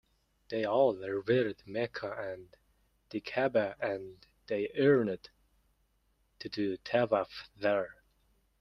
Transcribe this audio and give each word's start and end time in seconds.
They 0.49 0.65
all 0.65 0.95
revered 0.95 1.61
Mecca 1.67 2.11
and 2.17 2.57
the 3.11 3.19
Ka'bah 3.21 3.75
and 3.79 4.25
they 4.47 4.67
yearned 4.73 5.29
to 6.39 6.49
do 6.49 6.77
tawaf 6.77 7.29
there. 7.55 8.01